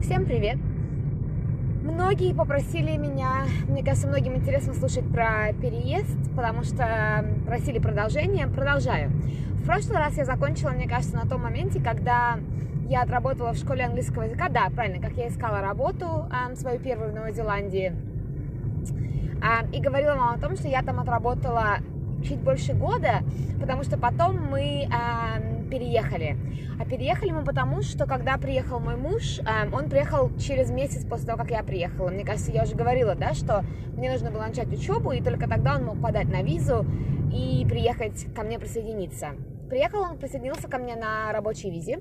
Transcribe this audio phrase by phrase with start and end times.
[0.00, 0.56] Всем привет!
[1.82, 8.46] Многие попросили меня, мне кажется, многим интересно слушать про переезд, потому что просили продолжение.
[8.46, 9.10] Продолжаю.
[9.10, 12.38] В прошлый раз я закончила, мне кажется, на том моменте, когда
[12.88, 14.48] я отработала в школе английского языка.
[14.48, 17.92] Да, правильно, как я искала работу свою первую в Новой Зеландии.
[19.72, 21.76] И говорила вам о том, что я там отработала
[22.24, 23.20] чуть больше года,
[23.60, 24.88] потому что потом мы
[25.70, 26.36] переехали.
[26.78, 31.26] А переехали мы потому, что когда приехал мой муж, э, он приехал через месяц после
[31.26, 32.10] того, как я приехала.
[32.10, 33.64] Мне кажется, я уже говорила, да, что
[33.96, 36.84] мне нужно было начать учебу, и только тогда он мог подать на визу
[37.32, 39.30] и приехать ко мне присоединиться.
[39.68, 42.00] Приехал он, присоединился ко мне на рабочей визе,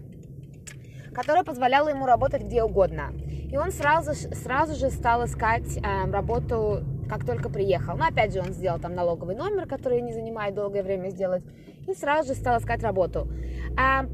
[1.13, 3.13] которая позволяла ему работать где угодно.
[3.51, 7.97] И он сразу, сразу же стал искать э, работу как только приехал.
[7.97, 11.43] Но опять же он сделал там налоговый номер, который не занимает долгое время сделать,
[11.89, 13.27] и сразу же стал искать работу.
[13.77, 14.05] А,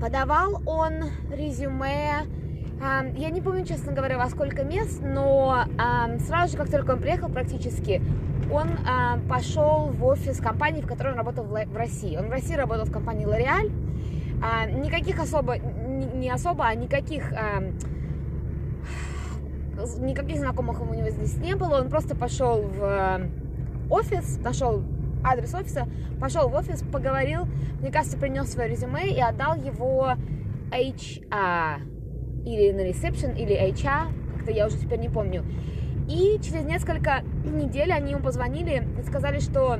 [0.00, 2.26] подавал он резюме,
[2.82, 6.92] а, я не помню, честно говоря, во сколько мест, но а, сразу же, как только
[6.92, 8.02] он приехал практически,
[8.52, 12.16] он а, пошел в офис компании, в которой он работал в, в России.
[12.16, 13.70] Он в России работал в компании L'Oreal.
[14.42, 17.32] А, никаких особо, не, особо, а никаких...
[17.32, 17.62] А,
[19.98, 23.28] никаких знакомых у него здесь не было, он просто пошел в э,
[23.90, 24.84] офис, нашел
[25.24, 25.88] адрес офиса,
[26.20, 27.46] пошел в офис, поговорил,
[27.80, 30.12] мне кажется, принес свое резюме и отдал его
[30.70, 31.80] HR,
[32.44, 35.44] или на ресепшн, или HR, как-то я уже теперь не помню.
[36.08, 39.78] И через несколько недель они ему позвонили и сказали, что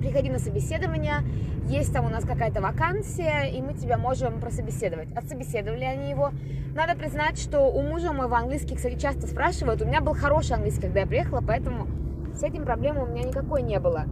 [0.00, 1.22] приходи на собеседование,
[1.68, 5.10] есть там у нас какая-то вакансия, и мы тебя можем прособеседовать.
[5.12, 6.30] Отсобеседовали они его.
[6.74, 9.80] Надо признать, что у мужа моего английский, кстати, часто спрашивают.
[9.80, 11.86] У меня был хороший английский, когда я приехала, поэтому
[12.34, 14.04] с этим проблем у меня никакой не было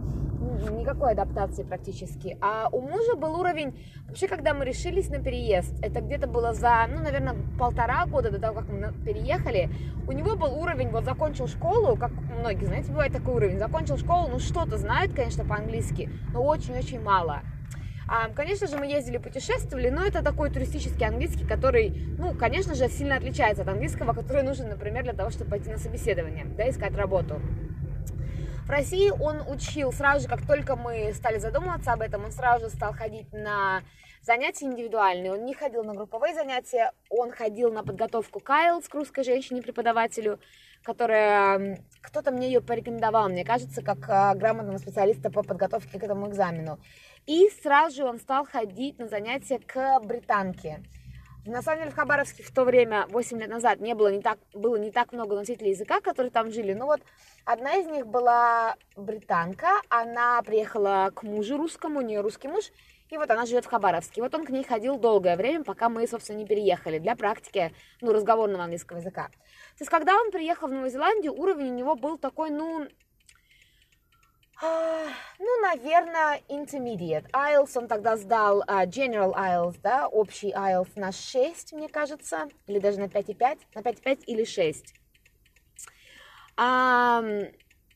[0.71, 2.37] никакой адаптации практически.
[2.41, 3.73] А у мужа был уровень,
[4.07, 8.39] вообще, когда мы решились на переезд, это где-то было за, ну, наверное, полтора года до
[8.39, 9.69] того, как мы переехали,
[10.07, 14.27] у него был уровень, вот закончил школу, как многие, знаете, бывает такой уровень, закончил школу,
[14.27, 17.41] ну, что-то знает, конечно, по-английски, но очень-очень мало.
[18.07, 22.89] А, конечно же, мы ездили, путешествовали, но это такой туристический английский, который, ну, конечно же,
[22.89, 26.95] сильно отличается от английского, который нужен, например, для того, чтобы пойти на собеседование, да, искать
[26.95, 27.41] работу.
[28.65, 32.65] В России он учил сразу же, как только мы стали задумываться об этом, он сразу
[32.65, 33.83] же стал ходить на
[34.21, 35.33] занятия индивидуальные.
[35.33, 40.39] Он не ходил на групповые занятия, он ходил на подготовку к IELTS к русской женщине-преподавателю,
[40.81, 41.83] которая...
[42.01, 46.79] Кто-то мне ее порекомендовал, мне кажется, как а, грамотного специалиста по подготовке к этому экзамену.
[47.25, 50.83] И сразу же он стал ходить на занятия к британке.
[51.45, 54.39] На самом деле в Хабаровске в то время, 8 лет назад, не было не так,
[54.53, 56.71] было не так много носителей языка, которые там жили.
[56.71, 57.01] Ну вот
[57.43, 62.71] одна из них была британка, она приехала к мужу русскому, у нее русский муж,
[63.09, 64.21] и вот она живет в Хабаровске.
[64.21, 68.13] вот он к ней ходил долгое время, пока мы, собственно, не переехали для практики, ну,
[68.13, 69.27] разговорного английского языка.
[69.27, 72.87] То есть, когда он приехал в Новую Зеландию, уровень у него был такой, ну,
[74.61, 77.29] ну, наверное, intermediate.
[77.31, 82.79] IELTS он тогда сдал uh, General IELTS, да, общий IELTS на 6, мне кажется, или
[82.79, 84.93] даже на 5,5, на 5,5 или 6.
[86.55, 87.53] Um,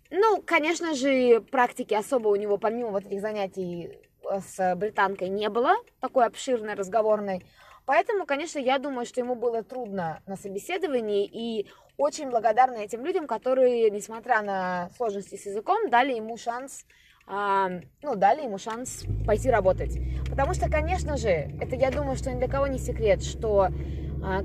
[0.09, 5.49] ну, конечно же, практики особо у него, помимо вот этих занятий э, с британкой, не
[5.49, 7.45] было такой обширной, разговорной.
[7.85, 11.67] Поэтому, конечно, я думаю, что ему было трудно на собеседовании, и
[11.97, 16.85] очень благодарна этим людям, которые, несмотря на сложности с языком, дали ему шанс
[17.29, 17.69] а,
[18.01, 19.99] ну, дали ему шанс пойти работать.
[20.29, 23.67] Потому что, конечно же, это я думаю, что ни для кого не секрет, что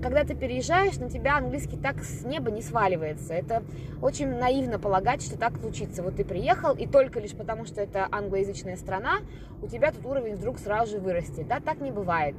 [0.02, 3.34] когда ты переезжаешь, на тебя английский так с неба не сваливается.
[3.34, 3.62] Это
[4.00, 6.02] очень наивно полагать, что так случится.
[6.02, 9.18] Вот ты приехал, и только лишь потому, что это англоязычная страна,
[9.62, 11.46] у тебя тут уровень вдруг сразу же вырастет.
[11.46, 12.34] Да, так не бывает.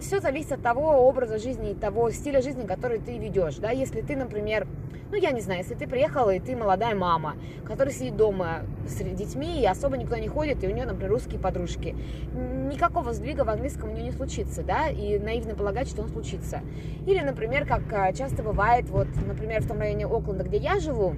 [0.00, 3.56] Все зависит от того образа жизни и того стиля жизни, который ты ведешь.
[3.56, 4.66] Да, если ты, например,
[5.10, 8.96] ну, я не знаю, если ты приехала, и ты молодая мама, которая сидит дома с
[8.96, 11.94] детьми, и особо никто не ходит, и у нее, например, русские подружки,
[12.32, 16.61] никакого сдвига в английском у нее не случится, да, и наивно полагать, что он случится
[17.06, 21.14] Или, например, как а, часто бывает, вот, например, в том районе Окленда, где я живу,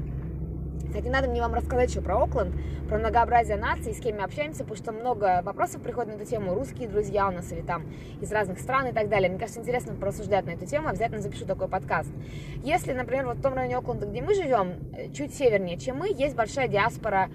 [0.94, 2.54] кстати, надо мне вам рассказать еще про Окленд,
[2.88, 6.54] про многообразие наций, с кем мы общаемся, потому что много вопросов приходит на эту тему.
[6.54, 7.82] Русские друзья у нас или там
[8.20, 9.28] из разных стран и так далее.
[9.28, 12.12] Мне кажется, интересно порассуждать на эту тему, обязательно запишу такой подкаст.
[12.62, 16.10] Если, например, вот в том районе Окленда, где мы живем, э, чуть севернее, чем мы,
[16.10, 17.28] есть большая диаспора,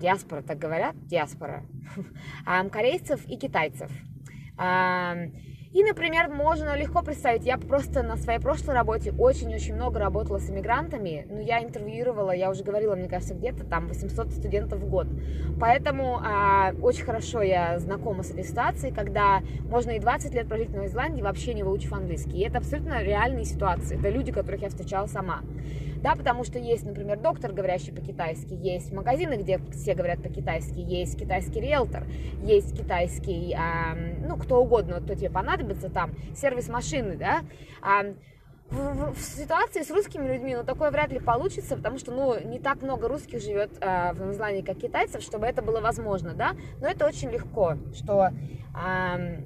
[0.00, 1.64] диаспора, так говорят, диаспора,
[2.70, 3.90] корейцев и китайцев.
[5.72, 10.48] И, например, можно легко представить, я просто на своей прошлой работе очень-очень много работала с
[10.48, 15.06] иммигрантами, ну, я интервьюировала, я уже говорила, мне кажется, где-то там 800 студентов в год,
[15.60, 20.70] поэтому а, очень хорошо я знакома с этой ситуацией, когда можно и 20 лет прожить
[20.70, 24.62] в Новой Зеландии, вообще не выучив английский, и это абсолютно реальные ситуации, это люди, которых
[24.62, 25.42] я встречала сама,
[26.02, 31.18] да, потому что есть, например, доктор, говорящий по-китайски, есть магазины, где все говорят по-китайски, есть
[31.18, 32.06] китайский риэлтор,
[32.42, 37.40] есть китайский, а, ну, кто угодно, кто тебе понадобится, там, сервис машины, да,
[37.82, 38.14] а,
[38.70, 42.38] в, в, в ситуации с русскими людьми, ну, такое вряд ли получится, потому что, ну,
[42.44, 46.34] не так много русских живет э, в Новой Зеландии, как китайцев, чтобы это было возможно,
[46.34, 49.40] да, но это очень легко, что э,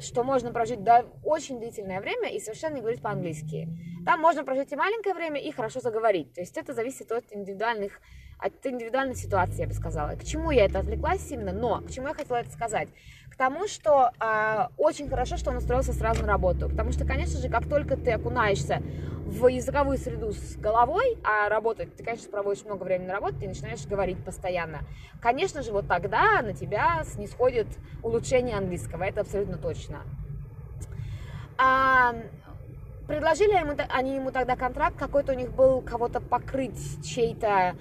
[0.00, 3.68] что можно прожить да, очень длительное время и совершенно не говорить по-английски.
[4.04, 6.32] Там можно прожить и маленькое время, и хорошо заговорить.
[6.34, 8.00] То есть это зависит от индивидуальных
[8.38, 10.16] от индивидуальной ситуации, я бы сказала.
[10.16, 12.88] К чему я это отвлеклась именно, но к чему я хотела это сказать?
[13.30, 16.68] К тому, что э, очень хорошо, что он устроился сразу на работу.
[16.68, 18.82] Потому что, конечно же, как только ты окунаешься
[19.26, 23.48] в языковую среду с головой, а работать, ты, конечно, проводишь много времени на работе, ты
[23.48, 24.80] начинаешь говорить постоянно.
[25.20, 27.66] Конечно же, вот тогда на тебя снисходит
[28.02, 30.02] улучшение английского, это абсолютно точно.
[31.58, 32.14] А,
[33.08, 37.74] предложили ему, они ему тогда контракт, какой-то у них был кого-то покрыть чей-то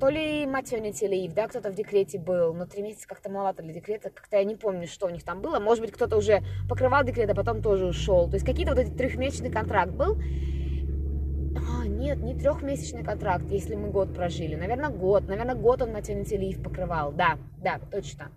[0.00, 3.74] то ли maternity leave, да, кто-то в декрете был, но три месяца как-то маловато для
[3.74, 7.04] декрета, как-то я не помню, что у них там было, может быть, кто-то уже покрывал
[7.04, 10.16] декрет, а потом тоже ушел, то есть какие-то вот эти трехмесячный контракт был,
[11.56, 14.54] а, нет, не трехмесячный контракт, если мы год прожили.
[14.54, 15.26] Наверное, год.
[15.28, 17.12] Наверное, год он maternity leave покрывал.
[17.12, 18.30] Да, да, точно.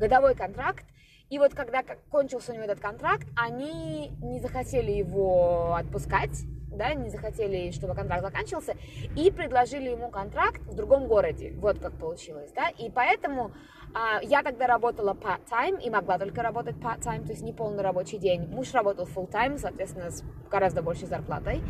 [0.00, 0.84] Годовой контракт.
[1.30, 6.44] И вот когда кончился у него этот контракт, они не захотели его отпускать,
[6.74, 8.76] да, не захотели, чтобы контракт заканчивался,
[9.16, 11.52] и предложили ему контракт в другом городе.
[11.56, 12.68] Вот как получилось, да.
[12.68, 13.52] И поэтому
[13.94, 18.18] а, я тогда работала part-time и могла только работать part-time, то есть не полный рабочий
[18.18, 18.46] день.
[18.48, 21.62] Муж работал full-time, соответственно, с гораздо большей зарплатой.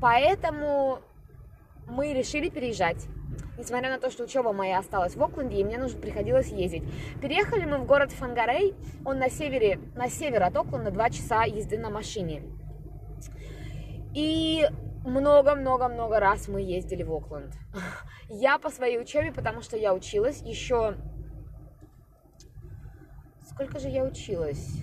[0.00, 1.00] Поэтому
[1.88, 3.06] мы решили переезжать.
[3.58, 6.82] Несмотря на то, что учеба моя осталась в Окленде, и мне нужно приходилось ездить.
[7.20, 8.74] Переехали мы в город Фангарей,
[9.04, 12.42] он на севере, на север от Окленда, два часа езды на машине.
[14.14, 14.66] И
[15.04, 17.54] много-много-много раз мы ездили в Окленд.
[18.28, 20.94] Я по своей учебе, потому что я училась еще...
[23.48, 24.82] Сколько же я училась?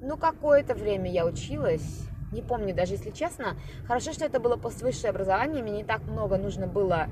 [0.00, 3.56] Ну, какое-то время я училась не помню даже, если честно.
[3.86, 7.08] Хорошо, что это было поствысшее образование, мне не так много нужно было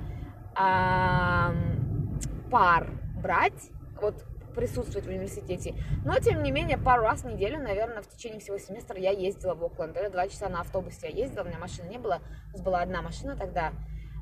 [2.50, 2.90] пар
[3.22, 3.70] брать,
[4.02, 5.74] вот присутствовать в университете.
[6.04, 9.54] Но, тем не менее, пару раз в неделю, наверное, в течение всего семестра я ездила
[9.54, 9.96] в Окленд.
[9.96, 12.20] Это два часа на автобусе я ездила, у меня машины не было.
[12.48, 13.72] У нас была одна машина тогда.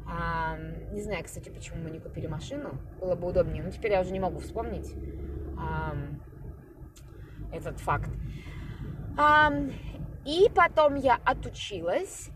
[0.07, 0.57] А,
[0.93, 2.71] не знаю, кстати, почему мы не купили машину.
[3.01, 3.63] Было бы удобнее.
[3.63, 4.93] Но теперь я уже не могу вспомнить
[5.59, 5.95] а,
[7.53, 8.11] этот факт.
[9.17, 9.53] А,
[10.25, 12.31] и потом я отучилась,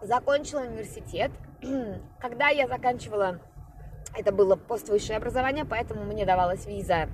[0.00, 1.30] закончила университет.
[2.20, 3.40] Когда я заканчивала,
[4.16, 7.08] это было поствысшее образование, поэтому мне давалась виза,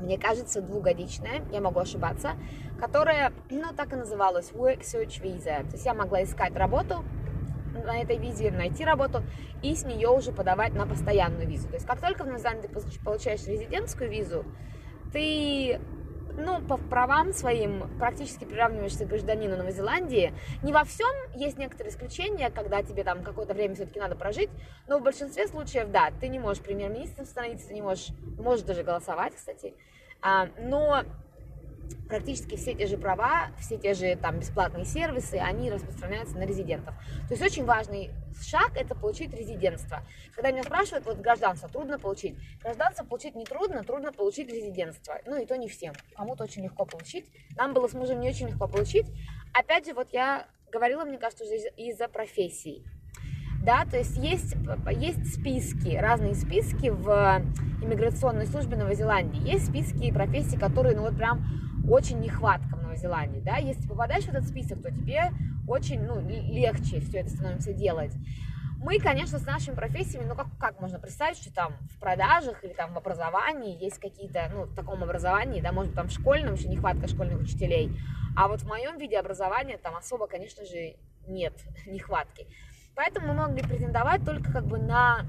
[0.00, 2.32] мне кажется, двухгодичная, я могу ошибаться,
[2.78, 5.64] которая, ну, так и называлась, Work Search Visa.
[5.64, 7.04] То есть я могла искать работу
[7.84, 9.22] на этой визе, найти работу
[9.62, 11.68] и с нее уже подавать на постоянную визу.
[11.68, 12.68] То есть как только в Новой
[13.04, 14.44] получаешь резидентскую визу,
[15.12, 15.80] ты
[16.38, 20.32] ну, по правам своим практически приравниваешься к гражданину Новой Зеландии.
[20.62, 24.50] Не во всем есть некоторые исключения, когда тебе там какое-то время все-таки надо прожить,
[24.86, 28.08] но в большинстве случаев, да, ты не можешь премьер-министром становиться, ты не можешь,
[28.38, 29.74] можешь даже голосовать, кстати,
[30.22, 31.02] а, но
[32.08, 36.94] практически все те же права, все те же там бесплатные сервисы, они распространяются на резидентов.
[37.28, 38.10] То есть очень важный
[38.40, 40.02] шаг– это получить резидентство.
[40.34, 42.36] Когда меня спрашивают, вот гражданство трудно получить.
[42.62, 45.20] Гражданство получить не трудно, трудно получить резидентство.
[45.26, 45.92] Ну и то не всем.
[46.16, 47.26] Кому-то очень легко получить.
[47.56, 49.06] Нам было с мужем не очень легко получить.
[49.52, 52.84] Опять же, вот я говорила, мне кажется, уже из-за профессий
[53.68, 54.54] да, то есть есть,
[54.92, 57.42] есть списки, разные списки в
[57.82, 61.44] иммиграционной службе Новой Зеландии, есть списки профессий, которые, ну вот прям
[61.88, 65.30] очень нехватка в Новой Зеландии, да, если ты попадаешь в этот список, то тебе
[65.66, 68.14] очень, ну, легче все это становится делать.
[68.78, 72.72] Мы, конечно, с нашими профессиями, ну, как, как можно представить, что там в продажах или
[72.72, 76.68] там в образовании есть какие-то, ну, в таком образовании, да, может там в школьном еще
[76.68, 77.90] нехватка школьных учителей,
[78.36, 80.94] а вот в моем виде образования там особо, конечно же,
[81.26, 81.54] нет
[81.86, 82.46] нехватки.
[82.94, 85.26] Поэтому мы могли претендовать только как бы на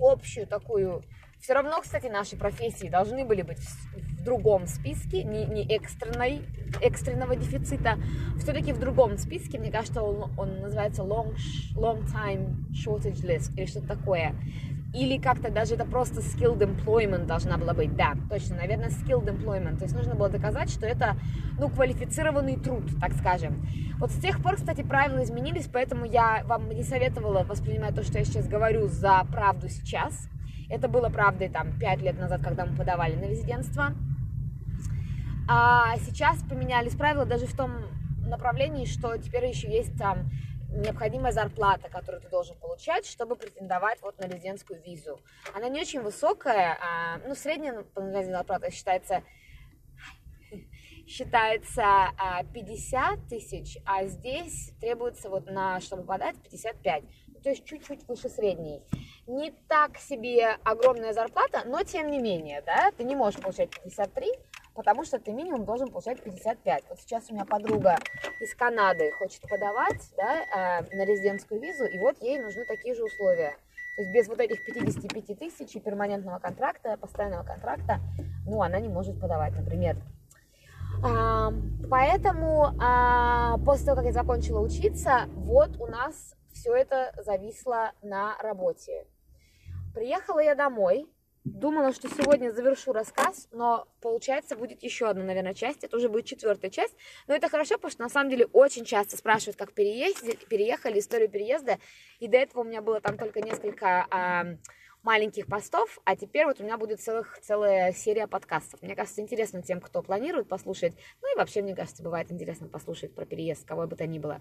[0.00, 1.04] общую такую...
[1.40, 6.42] Все равно, кстати, наши профессии должны были быть в другом списке, не, не экстренной,
[6.82, 7.98] экстренного дефицита,
[8.38, 11.34] все-таки в другом списке, мне кажется, он, он называется long,
[11.74, 14.34] long Time Shortage List или что-то такое.
[14.96, 17.94] или как-то даже это просто skilled employment должна была быть.
[17.96, 19.76] Да, точно, наверное, skilled employment.
[19.78, 21.16] То есть нужно было доказать, что это,
[21.58, 23.66] ну, квалифицированный труд, так скажем.
[23.98, 28.18] Вот с тех пор, кстати, правила изменились, поэтому я вам не советовала воспринимать то, что
[28.18, 30.28] я сейчас говорю, за правду сейчас.
[30.68, 33.92] Это было правдой там пять лет назад, когда мы подавали на резидентство.
[35.48, 37.72] А сейчас поменялись правила даже в том
[38.26, 40.28] направлении, что теперь еще есть там
[40.70, 45.20] необходимая зарплата, которую ты должен получать, чтобы претендовать вот на резидентскую визу.
[45.54, 49.22] Она не очень высокая, а, ну, средняя ну, зарплата считается
[51.06, 51.84] считается
[52.52, 57.04] 50 а, тысяч, а здесь требуется вот на, чтобы подать, 55.
[57.44, 58.82] То есть чуть-чуть выше средней.
[59.28, 64.32] Не так себе огромная зарплата, но тем не менее, да, ты не можешь получать 53,
[64.76, 66.84] потому что ты минимум должен получать 55.
[66.90, 67.96] Вот сейчас у меня подруга
[68.40, 70.42] из Канады хочет подавать да,
[70.80, 73.56] э, на резидентскую визу, и вот ей нужны такие же условия.
[73.96, 78.00] То есть без вот этих 55 тысяч и перманентного контракта, постоянного контракта,
[78.46, 79.96] ну, она не может подавать, например.
[81.02, 81.50] А,
[81.90, 88.36] поэтому а, после того, как я закончила учиться, вот у нас все это зависло на
[88.38, 89.06] работе.
[89.94, 91.06] Приехала я домой,
[91.46, 95.84] Думала, что сегодня завершу рассказ, но получается будет еще одна, наверное, часть.
[95.84, 96.96] Это уже будет четвертая часть.
[97.28, 101.28] Но это хорошо, потому что на самом деле очень часто спрашивают, как переездили, переехали, историю
[101.28, 101.78] переезда.
[102.18, 104.56] И до этого у меня было там только несколько а,
[105.04, 108.82] маленьких постов, а теперь вот у меня будет целых, целая серия подкастов.
[108.82, 110.94] Мне кажется, интересно тем, кто планирует послушать.
[111.22, 114.40] Ну и вообще, мне кажется, бывает интересно послушать про переезд, кого бы то ни было.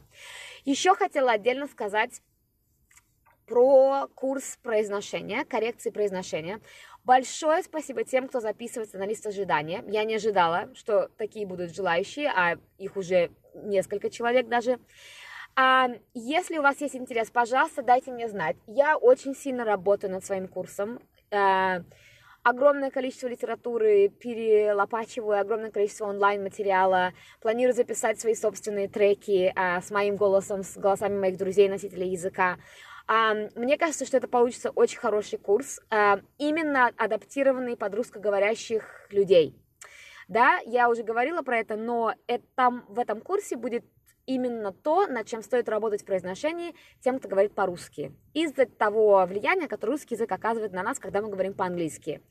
[0.64, 2.24] Еще хотела отдельно сказать
[3.46, 6.60] про курс произношения, коррекции произношения.
[7.06, 9.84] Большое спасибо тем, кто записывается на лист ожидания.
[9.88, 14.80] Я не ожидала, что такие будут желающие, а их уже несколько человек даже.
[15.56, 18.58] А, если у вас есть интерес, пожалуйста, дайте мне знать.
[18.66, 21.00] Я очень сильно работаю над своим курсом.
[21.32, 21.84] А,
[22.42, 27.14] огромное количество литературы перелопачиваю, огромное количество онлайн-материала.
[27.40, 32.58] Планирую записать свои собственные треки а, с моим голосом, с голосами моих друзей, носителей языка.
[33.08, 35.80] Мне кажется, что это получится очень хороший курс,
[36.38, 39.56] именно адаптированный под русскоговорящих людей.
[40.28, 43.86] Да, я уже говорила про это, но это, в этом курсе будет
[44.26, 48.12] именно то, над чем стоит работать в произношении тем, кто говорит по-русски.
[48.34, 52.22] Из-за того влияния, которое русский язык оказывает на нас, когда мы говорим по-английски.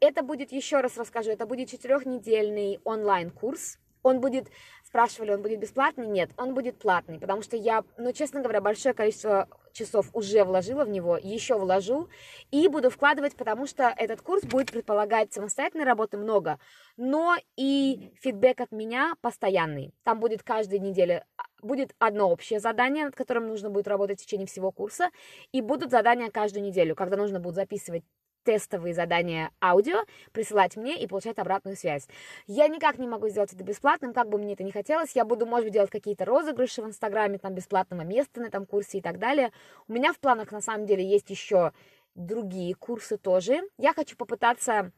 [0.00, 3.78] Это будет, еще раз расскажу, это будет четырехнедельный онлайн-курс.
[4.02, 4.48] Он будет
[4.84, 6.06] спрашивали, он будет бесплатный?
[6.06, 10.84] Нет, он будет платный, потому что я, ну, честно говоря, большое количество часов уже вложила
[10.84, 12.08] в него, еще вложу
[12.50, 16.58] и буду вкладывать, потому что этот курс будет предполагать самостоятельной работы много,
[16.96, 19.94] но и фидбэк от меня постоянный.
[20.02, 24.24] Там будет каждой неделе а, будет одно общее задание, над которым нужно будет работать в
[24.24, 25.10] течение всего курса,
[25.52, 28.04] и будут задания каждую неделю, когда нужно будет записывать
[28.50, 30.02] тестовые задания аудио,
[30.32, 32.08] присылать мне и получать обратную связь.
[32.48, 35.14] Я никак не могу сделать это бесплатным, как бы мне это ни хотелось.
[35.14, 38.98] Я буду, может быть, делать какие-то розыгрыши в Инстаграме, там, бесплатного места на этом курсе
[38.98, 39.52] и так далее.
[39.86, 41.70] У меня в планах, на самом деле, есть еще
[42.16, 43.60] другие курсы тоже.
[43.78, 44.90] Я хочу попытаться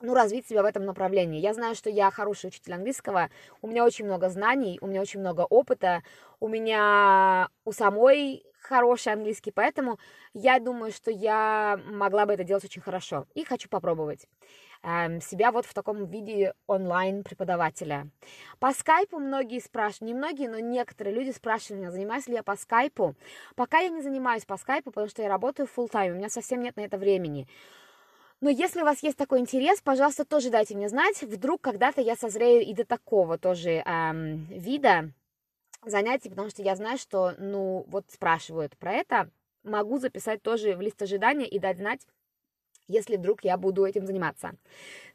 [0.00, 1.40] ну, развить себя в этом направлении.
[1.40, 3.28] Я знаю, что я хороший учитель английского,
[3.60, 6.02] у меня очень много знаний, у меня очень много опыта,
[6.40, 9.98] у меня у самой хороший английский, поэтому
[10.34, 14.26] я думаю, что я могла бы это делать очень хорошо и хочу попробовать
[14.82, 18.08] эм, себя вот в таком виде онлайн-преподавателя.
[18.58, 22.56] По скайпу многие спрашивают, не многие, но некоторые люди спрашивают меня, занимаюсь ли я по
[22.56, 23.14] скайпу.
[23.56, 26.60] Пока я не занимаюсь по скайпу, потому что я работаю full time, у меня совсем
[26.60, 27.48] нет на это времени.
[28.40, 31.22] Но если у вас есть такой интерес, пожалуйста, тоже дайте мне знать.
[31.22, 35.10] Вдруг когда-то я созрею и до такого тоже эм, вида
[35.84, 39.30] занятий, потому что я знаю, что, ну, вот спрашивают про это,
[39.62, 42.06] могу записать тоже в лист ожидания и дать знать,
[42.88, 44.52] если вдруг я буду этим заниматься.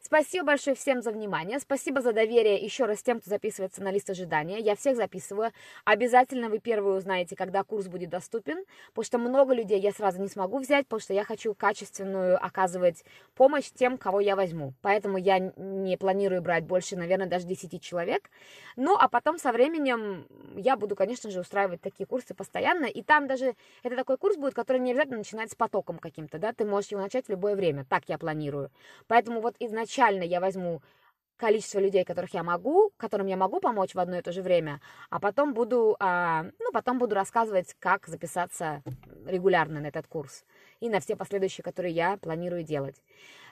[0.00, 1.58] Спасибо большое всем за внимание.
[1.58, 4.58] Спасибо за доверие еще раз тем, кто записывается на лист ожидания.
[4.58, 5.50] Я всех записываю.
[5.84, 10.28] Обязательно вы первые узнаете, когда курс будет доступен, потому что много людей я сразу не
[10.28, 13.02] смогу взять, потому что я хочу качественную оказывать
[13.34, 14.74] помощь тем, кого я возьму.
[14.82, 18.30] Поэтому я не планирую брать больше, наверное, даже 10 человек.
[18.76, 22.84] Ну, а потом со временем я буду, конечно же, устраивать такие курсы постоянно.
[22.84, 26.52] И там даже это такой курс будет, который не обязательно начинать с потоком каким-то, да,
[26.52, 27.63] ты можешь его начать в любое время.
[27.88, 28.70] Так я планирую.
[29.06, 30.82] Поэтому вот изначально я возьму
[31.36, 34.80] количество людей, которых я могу, которым я могу помочь в одно и то же время,
[35.10, 38.82] а потом буду, а, ну, потом буду рассказывать, как записаться
[39.26, 40.44] регулярно на этот курс
[40.80, 42.96] и на все последующие, которые я планирую делать.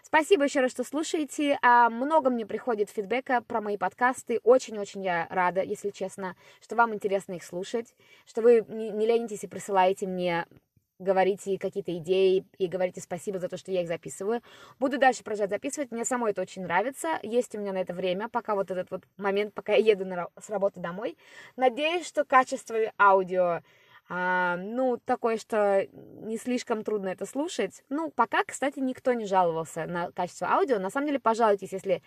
[0.02, 1.58] Спасибо еще раз, что слушаете.
[1.62, 4.40] А, много мне приходит фидбэка про мои подкасты.
[4.42, 7.94] Очень-очень я рада, если честно, что вам интересно их слушать,
[8.26, 10.46] что вы не ленитесь и присылаете мне
[10.98, 14.42] говорите какие-то идеи и говорите спасибо за то, что я их записываю.
[14.78, 18.28] Буду дальше продолжать записывать, мне самой это очень нравится, есть у меня на это время,
[18.28, 21.16] пока вот этот вот момент, пока я еду на, с работы домой.
[21.56, 23.60] Надеюсь, что качество аудио
[24.08, 27.82] а, ну, такое, что не слишком трудно это слушать.
[27.88, 30.78] Ну, пока, кстати, никто не жаловался на качество аудио.
[30.78, 32.02] На самом деле, пожалуйтесь, если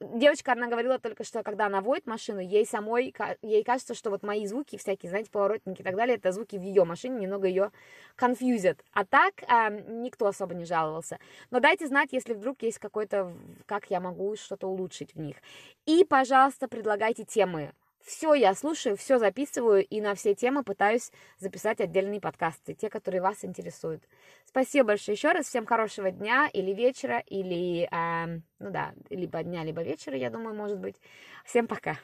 [0.00, 4.24] Девочка, она говорила только, что когда она водит машину, ей самой, ей кажется, что вот
[4.24, 7.70] мои звуки всякие, знаете, поворотники и так далее, это звуки в ее машине, немного ее
[8.16, 8.84] конфьюзят.
[8.92, 11.20] А так э, никто особо не жаловался.
[11.50, 13.36] Но дайте знать, если вдруг есть какой-то,
[13.66, 15.36] как я могу что-то улучшить в них.
[15.86, 17.72] И, пожалуйста, предлагайте темы
[18.04, 23.22] все я слушаю, все записываю и на все темы пытаюсь записать отдельные подкасты, те, которые
[23.22, 24.04] вас интересуют.
[24.44, 29.64] Спасибо большое еще раз, всем хорошего дня или вечера, или, э, ну да, либо дня,
[29.64, 30.96] либо вечера, я думаю, может быть.
[31.44, 31.98] Всем пока.